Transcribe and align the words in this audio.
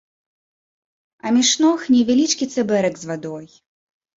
А 1.25 1.35
між 1.35 1.51
ног 1.65 1.85
невялічкі 1.97 2.45
цабэрак 2.55 2.93
з 3.03 3.15
вадой. 3.15 3.45